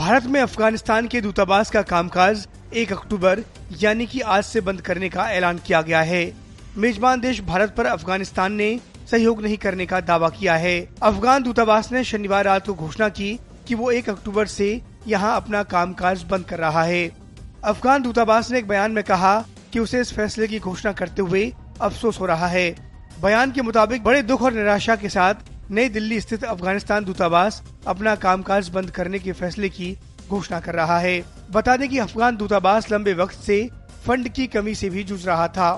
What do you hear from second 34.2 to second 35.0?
की कमी से